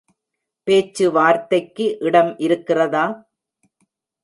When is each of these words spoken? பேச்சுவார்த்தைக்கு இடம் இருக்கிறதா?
பேச்சுவார்த்தைக்கு 0.67 1.85
இடம் 1.99 2.33
இருக்கிறதா? 2.39 3.05